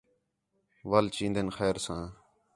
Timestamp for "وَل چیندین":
0.89-1.47